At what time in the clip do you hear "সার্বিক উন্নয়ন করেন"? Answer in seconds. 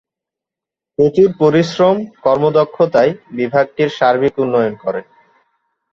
3.97-5.05